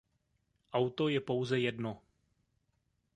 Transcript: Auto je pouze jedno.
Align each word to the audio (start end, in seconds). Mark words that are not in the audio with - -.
Auto 0.71 1.09
je 1.09 1.19
pouze 1.21 1.59
jedno. 1.59 2.01